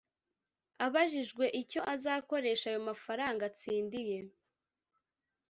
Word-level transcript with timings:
Abajijwe 0.85 1.45
icyo 1.61 1.81
azakoresha 1.93 2.65
ayo 2.71 2.79
mafaranga 2.89 3.41
atsindiye 3.49 4.19